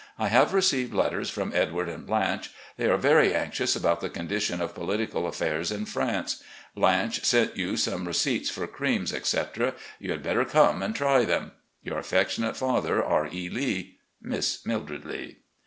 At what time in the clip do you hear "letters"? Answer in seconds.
0.95-1.29